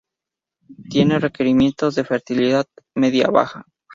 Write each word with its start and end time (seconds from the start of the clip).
Tiene 0.89 1.19
requerimientos 1.19 1.93
de 1.93 2.03
fertilidad 2.05 2.65
media 2.95 3.27
a 3.27 3.29
baja. 3.29 3.65